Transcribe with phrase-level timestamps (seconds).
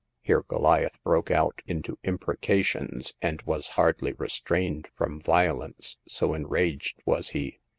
[0.23, 7.03] Here Goliath broke out into imprecations, and was hardly restrained from violence, so en raged
[7.05, 7.59] was he.